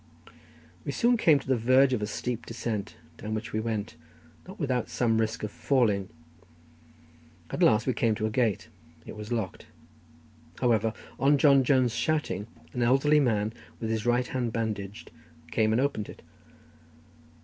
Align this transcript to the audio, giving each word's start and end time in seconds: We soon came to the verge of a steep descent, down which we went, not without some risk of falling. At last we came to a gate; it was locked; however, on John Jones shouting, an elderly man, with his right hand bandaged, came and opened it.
We 0.83 0.91
soon 0.91 1.15
came 1.15 1.37
to 1.37 1.47
the 1.47 1.55
verge 1.55 1.93
of 1.93 2.01
a 2.01 2.07
steep 2.07 2.47
descent, 2.47 2.95
down 3.19 3.35
which 3.35 3.53
we 3.53 3.59
went, 3.59 3.97
not 4.47 4.59
without 4.59 4.89
some 4.89 5.21
risk 5.21 5.43
of 5.43 5.51
falling. 5.51 6.09
At 7.51 7.61
last 7.61 7.85
we 7.85 7.93
came 7.93 8.15
to 8.15 8.25
a 8.25 8.31
gate; 8.31 8.67
it 9.05 9.15
was 9.15 9.31
locked; 9.31 9.67
however, 10.59 10.93
on 11.19 11.37
John 11.37 11.63
Jones 11.63 11.93
shouting, 11.93 12.47
an 12.73 12.81
elderly 12.81 13.19
man, 13.19 13.53
with 13.79 13.91
his 13.91 14.07
right 14.07 14.25
hand 14.25 14.51
bandaged, 14.51 15.11
came 15.51 15.71
and 15.71 15.79
opened 15.79 16.09
it. 16.09 16.23